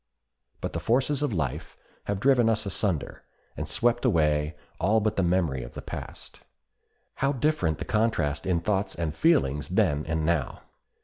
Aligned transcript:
But 0.61 0.73
the 0.73 0.79
forces 0.79 1.21
of 1.21 1.31
life 1.31 1.77
have 2.05 2.19
driven 2.19 2.49
us 2.49 2.65
asunder, 2.65 3.21
and 3.55 3.69
swept 3.69 4.03
away 4.03 4.55
all 4.79 4.99
but 4.99 5.15
the 5.15 5.21
memory 5.21 5.61
of 5.61 5.75
the 5.75 5.81
past. 5.83 6.39
How 7.17 7.31
different 7.33 7.77
the 7.77 7.85
contrast 7.85 8.47
in 8.47 8.61
thoughts 8.61 8.95
and 8.95 9.13
feelings 9.15 9.67
then 9.69 10.03
and 10.07 10.25
now! 10.25 10.61